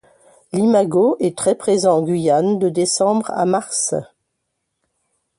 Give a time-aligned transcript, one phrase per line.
[0.51, 3.93] L'imago est très présent en Guyane de décembre à mars.